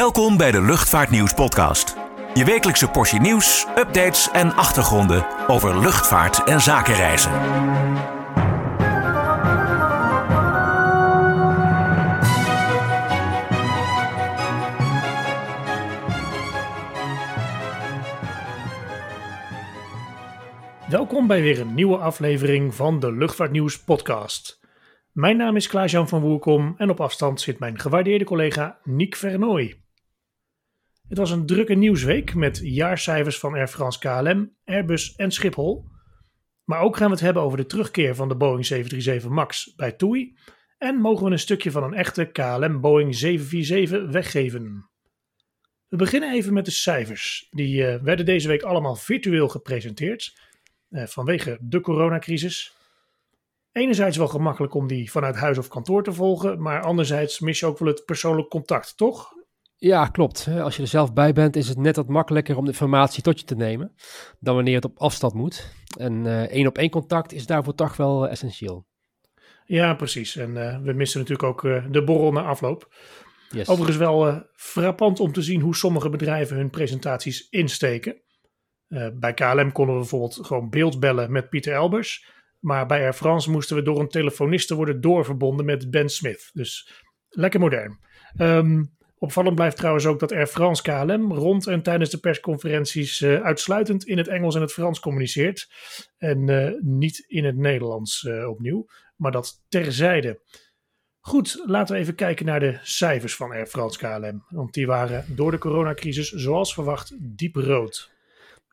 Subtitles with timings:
[0.00, 1.96] Welkom bij de Luchtvaartnieuws podcast.
[2.34, 7.30] Je wekelijkse portie nieuws, updates en achtergronden over luchtvaart en zakenreizen.
[20.88, 24.60] Welkom bij weer een nieuwe aflevering van de Luchtvaartnieuws podcast.
[25.12, 29.79] Mijn naam is Klaas-Jan van Woerkom en op afstand zit mijn gewaardeerde collega Niek Vernooy.
[31.10, 35.84] Het was een drukke nieuwsweek met jaarcijfers van Air France KLM, Airbus en Schiphol.
[36.64, 39.92] Maar ook gaan we het hebben over de terugkeer van de Boeing 737 MAX bij
[39.92, 40.36] TUI
[40.78, 44.90] en mogen we een stukje van een echte KLM Boeing 747 weggeven.
[45.88, 47.46] We beginnen even met de cijfers.
[47.50, 50.38] Die uh, werden deze week allemaal virtueel gepresenteerd
[50.90, 52.76] uh, vanwege de coronacrisis.
[53.72, 57.66] Enerzijds wel gemakkelijk om die vanuit huis of kantoor te volgen, maar anderzijds mis je
[57.66, 59.38] ook wel het persoonlijk contact, toch?
[59.80, 60.48] Ja, klopt.
[60.48, 63.40] Als je er zelf bij bent, is het net wat makkelijker om de informatie tot
[63.40, 63.94] je te nemen
[64.40, 65.72] dan wanneer het op afstand moet.
[65.98, 68.86] En uh, één op één contact is daarvoor toch wel essentieel.
[69.64, 70.36] Ja, precies.
[70.36, 72.94] En uh, we missen natuurlijk ook uh, de borrel na afloop.
[73.50, 73.68] Yes.
[73.68, 78.22] Overigens wel frappant om te zien hoe sommige bedrijven hun presentaties insteken.
[79.14, 82.26] bij KLM konden we bijvoorbeeld gewoon beeldbellen met Pieter Elbers.
[82.58, 86.50] Maar bij Air France moesten we door een telefoniste worden doorverbonden met Ben Smith.
[86.52, 87.98] Dus lekker modern.
[88.38, 93.40] Um, Opvallend blijft trouwens ook dat Air France KLM rond en tijdens de persconferenties uh,
[93.40, 95.68] uitsluitend in het Engels en het Frans communiceert.
[96.18, 100.40] En uh, niet in het Nederlands uh, opnieuw, maar dat terzijde.
[101.20, 104.44] Goed, laten we even kijken naar de cijfers van Air France KLM.
[104.48, 108.10] Want die waren door de coronacrisis, zoals verwacht, diep rood.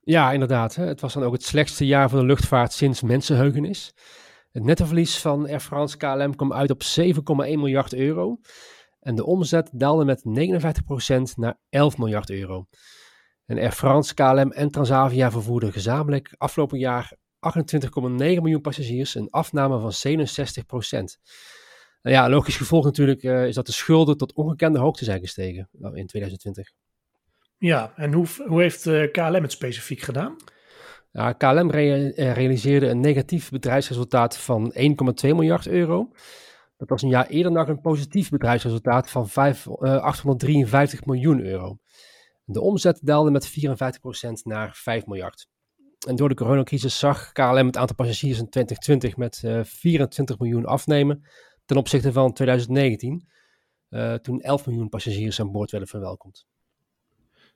[0.03, 0.75] Ja, inderdaad.
[0.75, 0.86] Hè.
[0.86, 3.94] Het was dan ook het slechtste jaar van de luchtvaart sinds mensenheugenis.
[4.52, 8.40] Het nettoverlies van Air France KLM kwam uit op 7,1 miljard euro.
[9.00, 12.67] En de omzet daalde met 59% naar 11 miljard euro.
[13.45, 19.80] En Air France, KLM en Transavia vervoerden gezamenlijk afgelopen jaar 28,9 miljoen passagiers, een afname
[19.80, 20.24] van 67%.
[22.02, 25.69] Nou ja, logisch gevolg natuurlijk uh, is dat de schulden tot ongekende hoogte zijn gestegen
[25.72, 26.72] nou, in 2020.
[27.58, 30.35] Ja, en hoe, hoe heeft uh, KLM het specifiek gedaan?
[31.12, 34.79] Ja, KLM re eh, realiseerde een negatief bedrijfsresultaat van 1,2
[35.22, 36.12] miljard euro.
[36.78, 41.78] Dat was een jaar eerder nog een positief bedrijfsresultaat van 5, uh, 853 miljoen euro.
[42.44, 45.48] De omzet daalde met 54% naar 5 miljard.
[46.08, 50.66] En door de coronacrisis zag KLM het aantal passagiers in 2020 met uh, 24 miljoen
[50.66, 51.24] afnemen
[51.66, 53.28] ten opzichte van 2019,
[53.90, 56.46] uh, toen 11 miljoen passagiers aan boord werden verwelkomd.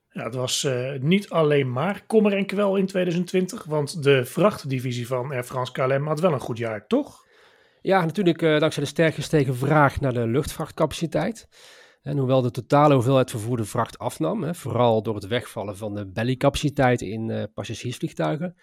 [0.10, 0.68] Ja, het was
[1.00, 6.08] niet alleen maar kommer en kwel in 2020, want de vrachtdivisie van Air France KLM
[6.08, 7.26] had wel een goed jaar, toch?
[7.82, 11.48] Ja, natuurlijk uh, dankzij de sterk gestegen vraag naar de luchtvrachtcapaciteit.
[12.02, 16.08] En hoewel de totale hoeveelheid vervoerde vracht afnam, hè, vooral door het wegvallen van de
[16.08, 18.56] bellycapaciteit in uh, passagiersvliegtuigen,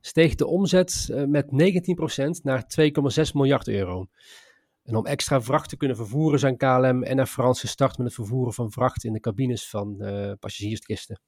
[0.00, 1.48] steeg de omzet uh, met 19%
[2.42, 2.64] naar
[3.26, 4.06] 2,6 miljard euro.
[4.82, 8.14] En om extra vracht te kunnen vervoeren zijn KLM en Air France gestart met het
[8.14, 9.96] vervoeren van vracht in de cabines van
[10.40, 11.20] passagierskisten.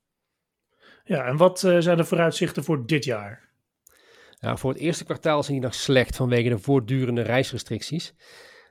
[1.05, 3.46] Ja, en wat zijn de vooruitzichten voor dit jaar?
[4.39, 8.15] Nou, voor het eerste kwartaal zijn die nog slecht vanwege de voortdurende reisrestricties.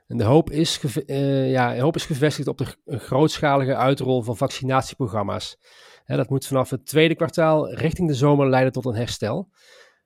[0.06, 5.58] En de hoop is, uh, ja, hoop is gevestigd op de grootschalige uitrol van vaccinatieprogramma's.
[6.04, 9.50] dat moet vanaf het tweede kwartaal richting de zomer leiden tot een herstel.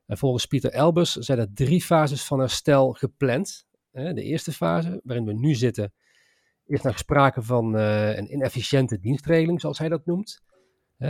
[0.05, 3.65] En volgens Pieter Elbers zijn er drie fases van herstel gepland.
[3.91, 5.93] de eerste fase, waarin we nu zitten,
[6.65, 10.41] is nog sprake van uh, een inefficiënte dienstregeling, zoals hij dat noemt.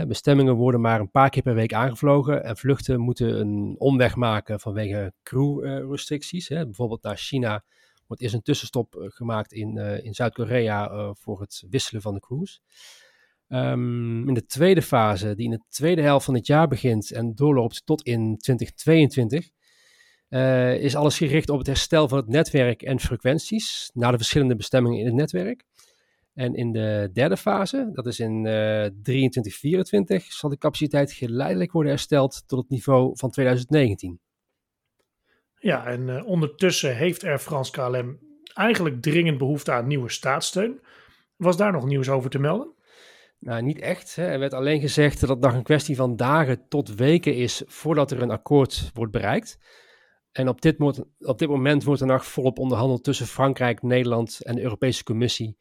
[0.06, 4.60] Bestemmingen worden maar een paar keer per week aangevlogen en vluchten moeten een omweg maken
[4.60, 6.48] vanwege crewrestricties.
[6.48, 7.64] Bijvoorbeeld naar China
[8.12, 12.14] wordt eerst een tussenstop eh, gemaakt in, uh, in Zuid-Korea uh, voor het wisselen van
[12.14, 12.60] de crews.
[13.48, 17.34] Um, in de tweede fase, die in de tweede helft van het jaar begint en
[17.34, 19.50] doorloopt tot in 2022,
[20.28, 24.56] uh, is alles gericht op het herstel van het netwerk en frequenties naar de verschillende
[24.56, 25.64] bestemmingen in het netwerk.
[26.34, 31.72] En in de derde fase, dat is in uh, 23, 24, zal de capaciteit geleidelijk
[31.72, 34.20] worden hersteld tot het niveau van 2019.
[35.58, 38.18] Ja, en uh, ondertussen heeft Air France KLM
[38.54, 40.80] eigenlijk dringend behoefte aan nieuwe staatssteun.
[41.36, 42.74] Was daar nog nieuws over te melden?
[43.38, 44.16] Nou, niet echt.
[44.16, 44.26] Hè.
[44.26, 48.10] Er werd alleen gezegd dat het nog een kwestie van dagen tot weken is voordat
[48.10, 49.58] er een akkoord wordt bereikt.
[50.32, 50.76] En op dit,
[51.18, 55.56] op dit moment wordt er nog volop onderhandeld tussen Frankrijk, Nederland en de Europese Commissie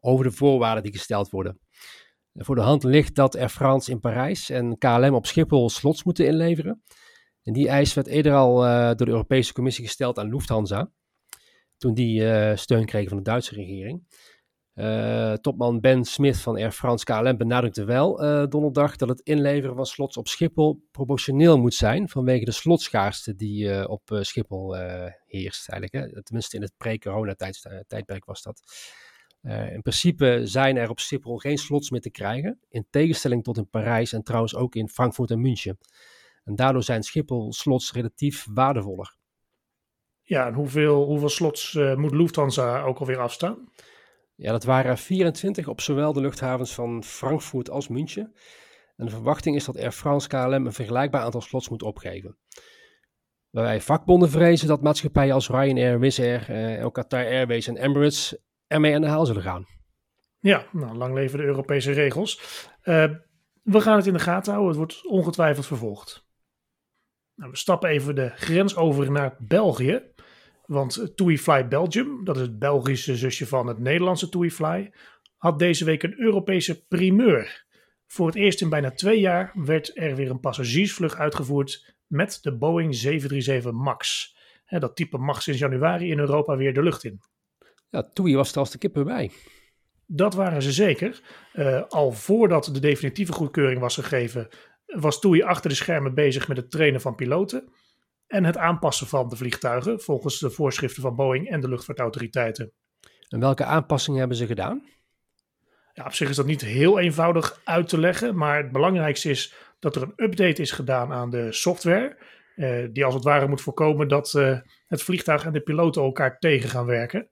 [0.00, 1.60] over de voorwaarden die gesteld worden.
[2.32, 6.26] Voor de hand ligt dat Air France in Parijs en KLM op Schiphol slots moeten
[6.26, 6.82] inleveren.
[7.42, 10.90] En die eis werd eerder al uh, door de Europese Commissie gesteld aan Lufthansa,
[11.76, 14.28] toen die uh, steun kregen van de Duitse regering.
[14.74, 18.16] Uh, topman Ben Smith van Air France KLM benadrukte wel
[18.48, 23.88] donderdag dat het inleveren van slots op Schiphol proportioneel moet zijn vanwege de slotschaarste die
[23.88, 24.74] op Schiphol
[25.26, 25.92] heerst eigenlijk.
[25.92, 26.22] Hè?
[26.22, 27.34] Tenminste in het pre-corona
[27.86, 28.62] tijdperk was dat.
[29.72, 33.68] In principe zijn er op Schiphol geen slots meer te krijgen, in tegenstelling tot in
[33.68, 35.78] Parijs en trouwens ook in Frankfurt en München.
[36.44, 39.16] En daardoor zijn Schiphol slots relatief waardevoller.
[40.22, 43.68] Ja, en hoeveel, hoeveel slots moet Lufthansa ook alweer afstaan?
[44.40, 48.34] Ja, dat waren 24 op zowel de luchthavens van Frankfurt als München.
[48.96, 52.36] En de verwachting is dat Air France KLM een vergelijkbaar aantal slots moet opgeven.
[53.50, 58.36] Waarbij vakbonden vrezen dat maatschappijen als Ryanair, Wizz Air, eh, Qatar Airways en Emirates
[58.70, 59.66] ermee aan de haal zullen gaan.
[60.38, 62.40] Ja, nou, lang leven de Europese regels.
[62.84, 63.04] Uh,
[63.62, 64.80] we gaan het in de gaten houden.
[64.80, 66.28] Het wordt ongetwijfeld vervolgd.
[67.34, 70.02] Nou, we stappen even de grens over naar België.
[70.66, 74.92] Want TuiFly Belgium, dat is het Belgische zusje van het Nederlandse TuiFly,
[75.36, 77.66] had deze week een Europese primeur.
[78.06, 82.56] Voor het eerst in bijna twee jaar werd er weer een passagiersvlucht uitgevoerd met de
[82.56, 84.36] Boeing 737 MAX.
[84.66, 87.20] dat type mag sinds januari in Europa weer de lucht in.
[87.90, 89.30] Ja, Tui was er als de kippen bij.
[90.06, 91.20] Dat waren ze zeker.
[91.54, 94.48] Uh, al voordat de definitieve goedkeuring was gegeven,
[94.86, 97.72] was TUI achter de schermen bezig met het trainen van piloten
[98.26, 102.72] en het aanpassen van de vliegtuigen volgens de voorschriften van Boeing en de luchtvaartautoriteiten.
[103.28, 104.88] En welke aanpassingen hebben ze gedaan?
[105.92, 109.54] Ja, op zich is dat niet heel eenvoudig uit te leggen, maar het belangrijkste is
[109.78, 112.16] dat er een update is gedaan aan de software,
[112.56, 116.38] eh, die als het ware moet voorkomen dat eh, het vliegtuig en de piloten elkaar
[116.38, 117.28] tegen gaan werken.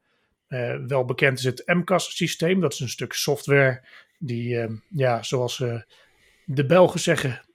[0.49, 3.83] Eh, wel bekend is het MCAS-systeem, dat is een stuk software
[4.19, 5.81] die, eh, ja, zoals eh,
[6.45, 7.47] de Belgen zeggen,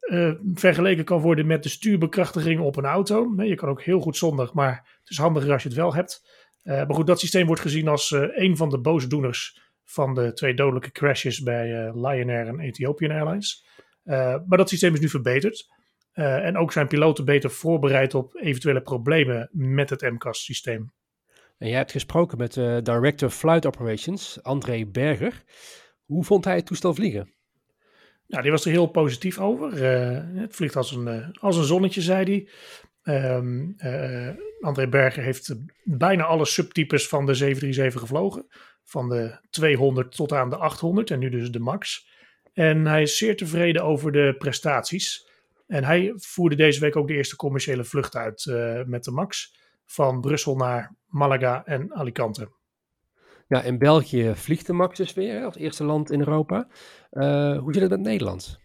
[0.00, 3.42] uh, vergeleken kan worden met de stuurbekrachtiging op een auto.
[3.42, 6.34] je kan ook heel goed zonder, maar het is handiger als je het wel hebt.
[6.62, 10.90] Maar goed, dat systeem wordt gezien als een van de boosdoeners van de twee dodelijke
[10.90, 13.66] crashes bij Lion Air en Ethiopian Airlines.
[14.46, 15.66] maar dat systeem is nu verbeterd.
[16.12, 20.92] en ook zijn piloten beter voorbereid op eventuele problemen met het MCAS-systeem.
[21.58, 25.44] En jij hebt gesproken met de Director Flight Operations, André Berger.
[26.04, 27.34] Hoe vond hij het toestel vliegen?
[28.26, 29.72] Nou, die was er heel positief over.
[29.72, 32.48] Uh, het vliegt als een, uh, als een zonnetje, zei hij.
[33.34, 34.28] Um, uh,
[34.60, 35.54] André Berger heeft
[35.84, 38.46] bijna alle subtypes van de 737 gevlogen.
[38.84, 42.08] Van de 200 tot aan de 800 en nu dus de MAX.
[42.52, 45.28] En hij is zeer tevreden over de prestaties.
[45.66, 48.44] En hij voerde deze week ook de eerste commerciële vlucht uit
[48.86, 49.54] met de MAX.
[49.86, 52.48] Van Brussel naar Malaga en Alicante.
[53.48, 56.68] Ja, in België vliegt de MAX dus weer als eerste land in Europa.
[57.12, 58.60] Uh, hoe zit het met Nederland?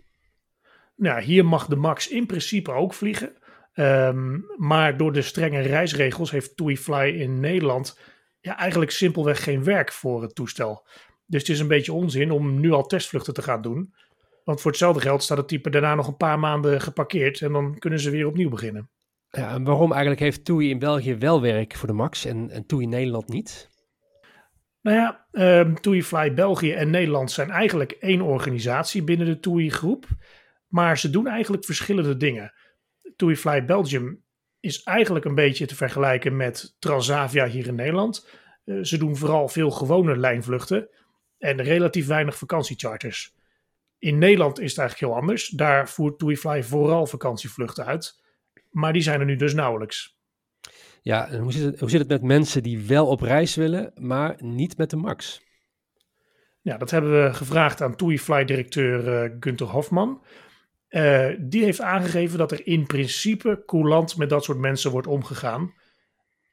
[0.96, 3.34] Nou, hier mag de MAX in principe ook vliegen.
[3.74, 8.00] Um, maar door de strenge reisregels heeft TuiFly in Nederland
[8.40, 10.88] ja, eigenlijk simpelweg geen werk voor het toestel.
[11.26, 13.94] Dus het is een beetje onzin om nu al testvluchten te gaan doen.
[14.44, 17.78] Want voor hetzelfde geld staat het type daarna nog een paar maanden geparkeerd en dan
[17.78, 18.90] kunnen ze weer opnieuw beginnen.
[19.32, 22.66] Ja, en waarom eigenlijk heeft TUI in België wel werk voor de MAX en, en
[22.66, 23.70] TUI Nederland niet?
[24.82, 25.28] Nou ja,
[25.60, 30.06] um, TUI België en Nederland zijn eigenlijk één organisatie binnen de TUI groep.
[30.68, 32.54] Maar ze doen eigenlijk verschillende dingen.
[33.16, 34.24] TUI Fly Belgium
[34.60, 38.30] is eigenlijk een beetje te vergelijken met Transavia hier in Nederland.
[38.66, 40.90] Uh, ze doen vooral veel gewone lijnvluchten
[41.38, 43.36] en relatief weinig vakantiecharters.
[44.00, 45.48] In Nederland is het eigenlijk heel anders.
[45.48, 48.21] Daar voert TUI vooral vakantievluchten uit.
[48.72, 50.20] Maar die zijn er nu dus nauwelijks.
[51.02, 53.92] Ja, en hoe zit, het, hoe zit het met mensen die wel op reis willen,
[53.96, 55.42] maar niet met de MAX?
[56.62, 60.24] Ja, dat hebben we gevraagd aan TuiFly-directeur uh, eh, Gunther Hofman.
[60.90, 65.74] Uh, die heeft aangegeven dat er in principe coulant met dat soort mensen wordt omgegaan.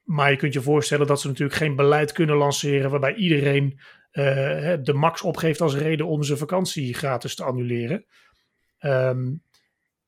[0.03, 3.81] Maar je kunt je voorstellen dat ze natuurlijk geen beleid kunnen lanceren waarbij iedereen
[4.13, 8.05] uh, de max opgeeft als reden om zijn vakantie gratis te annuleren.
[8.81, 9.43] Um,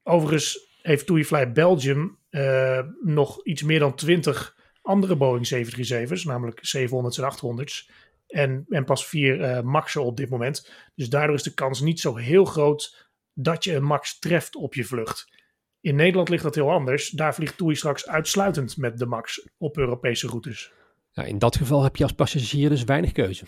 [0.03, 7.19] overigens heeft TuiFly Belgium uh, nog iets meer dan 20 andere Boeing 737's, namelijk 700's
[7.19, 7.91] en 800's.
[8.27, 10.71] En, en pas vier uh, Max'en op dit moment.
[10.95, 14.75] Dus daardoor is de kans niet zo heel groot dat je een Max treft op
[14.75, 15.39] je vlucht.
[15.81, 17.09] In Nederland ligt dat heel anders.
[17.09, 20.73] Daar vliegt TUI straks uitsluitend met de Max op Europese routes.
[21.11, 23.45] Ja, in dat geval heb je als passagier dus weinig keuze.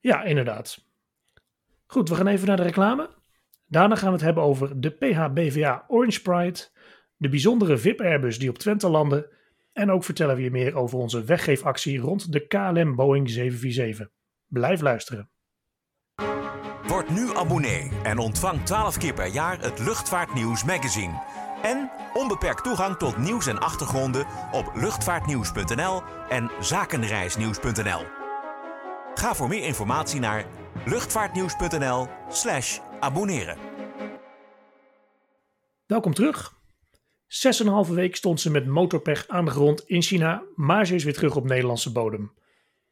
[0.00, 0.84] Ja, inderdaad.
[1.86, 3.10] Goed, we gaan even naar de reclame.
[3.70, 6.58] Daarna gaan we het hebben over de PHBVA Orange Pride,
[7.16, 9.26] de bijzondere VIP-Airbus die op Twente landen
[9.72, 14.08] en ook vertellen we je meer over onze weggeefactie rond de KLM Boeing 747.
[14.46, 15.30] Blijf luisteren.
[16.86, 21.22] Word nu abonnee en ontvang 12 keer per jaar het Luchtvaartnieuws magazine.
[21.62, 28.04] En onbeperkt toegang tot nieuws en achtergronden op luchtvaartnieuws.nl en zakenreisnieuws.nl.
[29.14, 30.44] Ga voor meer informatie naar
[30.84, 33.58] luchtvaartnieuws.nl/slash abonneren.
[35.86, 36.58] Welkom terug.
[37.26, 40.86] Zes en een halve week stond ze met motorpech aan de grond in China, maar
[40.86, 42.32] ze is weer terug op Nederlandse bodem.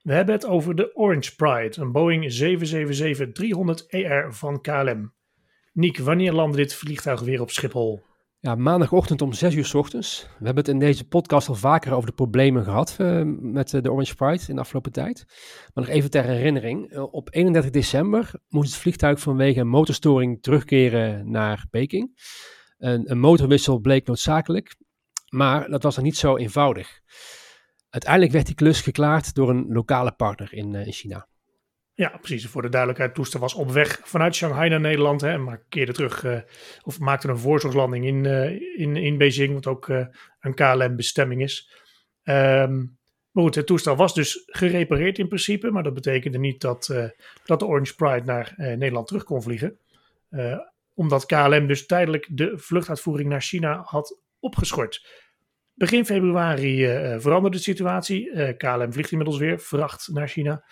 [0.02, 5.12] We hebben het over de Orange Pride, een Boeing 777-300ER van KLM.
[5.72, 8.02] Niek, wanneer landde dit vliegtuig weer op Schiphol?
[8.40, 10.22] Ja, maandagochtend om 6 uur s ochtends.
[10.22, 13.82] We hebben het in deze podcast al vaker over de problemen gehad uh, met uh,
[13.82, 15.24] de Orange Pride in de afgelopen tijd.
[15.74, 16.92] Maar nog even ter herinnering.
[16.92, 22.20] Uh, op 31 december moest het vliegtuig vanwege een motorstoring terugkeren naar Peking.
[22.78, 24.76] Een, een motorwissel bleek noodzakelijk,
[25.28, 27.00] maar dat was dan niet zo eenvoudig.
[27.90, 31.28] Uiteindelijk werd die klus geklaard door een lokale partner in, in China.
[31.98, 32.46] Ja, precies.
[32.46, 36.24] Voor de duidelijkheid, toestel was op weg vanuit Shanghai naar Nederland, hè, maar keerde terug
[36.24, 36.40] uh,
[36.82, 38.50] of maakte een voorzorgslanding in, uh,
[38.80, 40.06] in, in Beijing, wat ook uh,
[40.40, 41.70] een KLM-bestemming is.
[42.24, 42.98] Um,
[43.30, 46.94] maar goed, het toestel was dus gerepareerd in principe, maar dat betekende niet dat,
[47.44, 49.78] dat de Orange Pride naar Nederland terug kon vliegen.
[50.94, 55.06] omdat KLM dus tijdelijk de vluchtuitvoering naar China had opgeschort.
[55.74, 56.86] Begin februari
[57.20, 58.54] veranderde de situatie.
[58.56, 60.64] KLM vliegt inmiddels weer vracht naar China.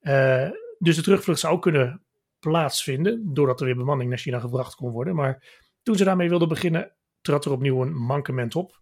[0.00, 2.04] Uh, dus de terugvlucht zou kunnen
[2.38, 5.14] plaatsvinden, doordat er weer bemanning naar China gebracht kon worden.
[5.14, 5.44] Maar
[5.82, 8.80] toen ze daarmee wilden beginnen, trad er opnieuw een mankement op.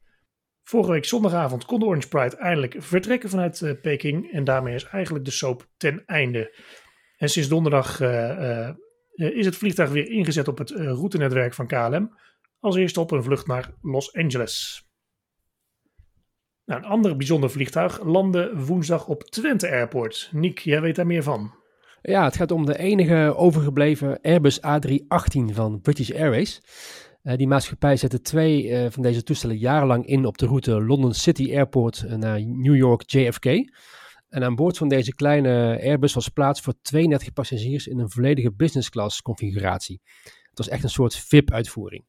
[0.62, 4.32] Vorige week zondagavond kon de Orange Pride eindelijk vertrekken vanuit uh, Peking.
[4.32, 6.56] En daarmee is eigenlijk de soap ten einde.
[7.16, 8.70] En sinds donderdag uh,
[9.14, 12.18] is het vliegtuig weer ingezet op het routenetwerk van KLM.
[12.60, 14.87] Als eerste op een vlucht naar Los Angeles.
[16.68, 20.30] Nou, een ander bijzonder vliegtuig landde woensdag op Twente Airport.
[20.32, 21.54] Niek, jij weet daar meer van.
[22.02, 26.60] Ja, het gaat om de enige overgebleven Airbus A318 van British Airways.
[27.22, 31.14] Uh, die maatschappij zette twee uh, van deze toestellen jarenlang in op de route London
[31.14, 33.46] City Airport naar New York JFK.
[34.28, 38.52] En aan boord van deze kleine Airbus was plaats voor 32 passagiers in een volledige
[38.52, 40.00] business class configuratie.
[40.22, 42.04] Het was echt een soort VIP-uitvoering.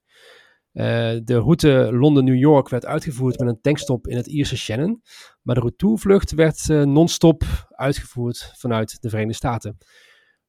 [0.73, 0.83] Uh,
[1.23, 5.01] de route Londen-New York werd uitgevoerd met een tankstop in het Ierse Shannon.
[5.41, 9.77] Maar de retourvlucht werd uh, non-stop uitgevoerd vanuit de Verenigde Staten.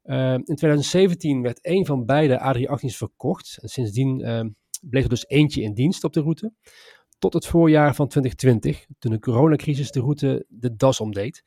[0.04, 3.58] Uh, in 2017 werd een van beide A318's verkocht.
[3.60, 4.18] En sindsdien
[4.80, 6.52] bleef er dus eentje in dienst op de route.
[7.18, 11.42] Tot het voorjaar van 2020, toen de coronacrisis de route de das omdeed.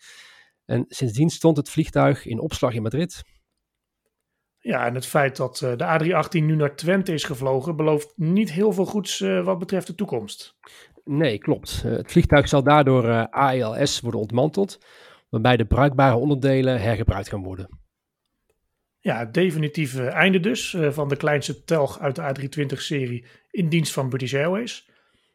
[0.65, 3.21] En sindsdien stond het vliegtuig in opslag in Madrid.
[4.63, 8.51] Ja, en het feit dat uh, de A318 nu naar Twente is gevlogen, belooft niet
[8.51, 10.57] heel veel goeds uh, wat betreft de toekomst.
[11.05, 11.83] Nee, klopt.
[11.85, 14.85] Uh, het vliegtuig zal daardoor AELS worden ontmanteld,
[15.29, 17.69] waarbij de bruikbare onderdelen hergebruikt gaan worden.
[18.99, 24.09] Ja, het definitieve einde dus van de kleinste telg uit de A320-serie in dienst van
[24.09, 24.89] British Airways.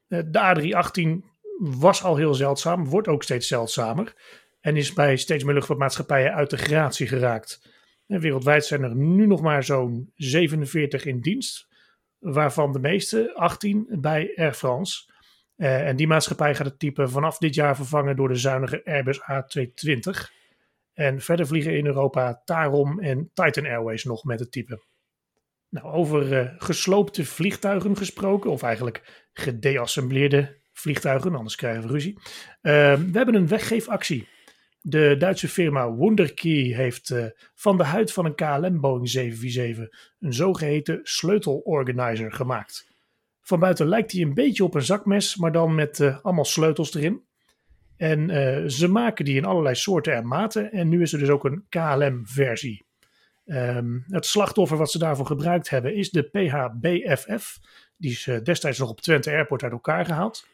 [0.06, 0.74] de
[1.22, 1.24] A318
[1.58, 4.14] was al heel zeldzaam, wordt ook steeds zeldzamer
[4.60, 7.76] en is bij steeds meer luchtvaartmaatschappijen uit de gratie geraakt.
[8.16, 11.68] Wereldwijd zijn er nu nog maar zo'n 47 in dienst,
[12.18, 15.12] waarvan de meeste 18 bij Air France.
[15.56, 19.20] Uh, en die maatschappij gaat het type vanaf dit jaar vervangen door de zuinige Airbus
[19.20, 20.36] A220.
[20.92, 24.82] En verder vliegen in Europa Tarom en Titan Airways nog met het type.
[25.68, 32.18] Nou, over uh, gesloopte vliegtuigen gesproken, of eigenlijk gedeassembleerde vliegtuigen, anders krijgen we ruzie.
[32.18, 32.22] Uh,
[32.94, 34.28] we hebben een weggeefactie.
[34.88, 40.32] De Duitse firma Wunderkey heeft uh, van de huid van een KLM Boeing 747 een
[40.32, 42.88] zogeheten sleutelorganizer gemaakt.
[43.42, 46.94] Van buiten lijkt hij een beetje op een zakmes, maar dan met uh, allemaal sleutels
[46.94, 47.22] erin.
[47.96, 50.72] En uh, ze maken die in allerlei soorten en maten.
[50.72, 52.86] En nu is er dus ook een KLM-versie.
[53.46, 57.58] Um, het slachtoffer wat ze daarvoor gebruikt hebben is de PHBFF.
[57.96, 60.46] Die is destijds nog op Twente Airport uit elkaar gehaald.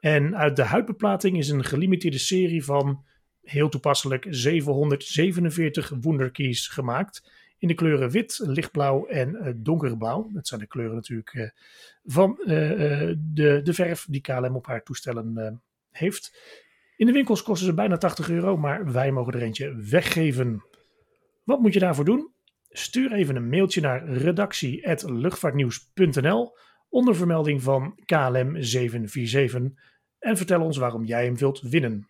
[0.00, 3.04] En uit de huidbeplating is een gelimiteerde serie van
[3.50, 7.30] heel toepasselijk 747 Wunderkeys gemaakt.
[7.58, 10.30] In de kleuren wit, lichtblauw en uh, donkerblauw.
[10.32, 11.48] Dat zijn de kleuren natuurlijk uh,
[12.04, 12.46] van uh,
[13.18, 16.38] de, de verf die KLM op haar toestellen heeft.
[16.96, 20.64] In de winkels kosten ze bijna 80 euro, maar wij mogen er eentje weggeven.
[21.44, 22.32] Wat moet je daarvoor doen?
[22.68, 26.56] Stuur even een mailtje naar redactie.luchtvaartnieuws.nl
[26.88, 29.62] onder vermelding van KLM 747
[30.18, 32.08] en vertel ons waarom jij hem wilt winnen.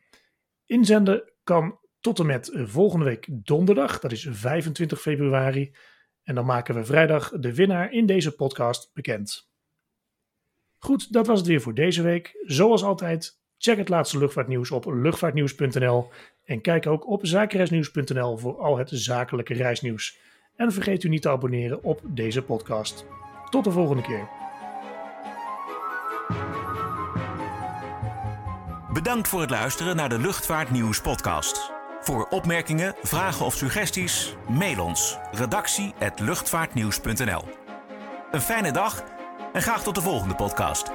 [0.69, 5.75] Inzenden kan tot en met volgende week donderdag, dat is 25 februari.
[6.23, 9.51] En dan maken we vrijdag de winnaar in deze podcast bekend.
[10.79, 12.43] Goed, dat was het weer voor deze week.
[12.43, 16.11] Zoals altijd, check het laatste luchtvaartnieuws op luchtvaartnieuws.nl
[16.45, 20.19] en kijk ook op zakenreisnieuws.nl voor al het zakelijke reisnieuws.
[20.57, 23.07] En vergeet u niet te abonneren op deze podcast.
[23.51, 24.48] Tot de volgende keer.
[28.99, 31.71] Bedankt voor het luisteren naar de Luchtvaartnieuws podcast.
[32.01, 37.45] Voor opmerkingen, vragen of suggesties, mail ons redactie@luchtvaartnieuws.nl.
[38.31, 39.05] Een fijne dag
[39.53, 40.91] en graag tot de volgende podcast.